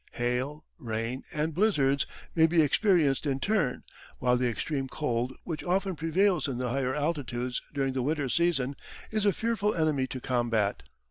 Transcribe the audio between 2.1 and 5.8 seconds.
may be experienced in turn, while the extreme cold which